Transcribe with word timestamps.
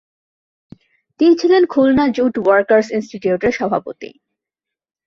তিনি 1.19 1.33
ছিলেন 1.41 1.63
Khulna 1.65 2.05
jute 2.07 2.35
workers 2.37 2.87
ইনস্টিটিউটের 2.91 3.51
সভাপতি। 3.51 4.09